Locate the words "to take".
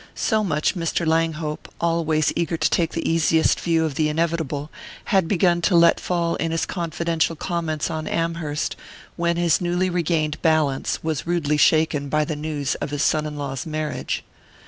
2.57-2.93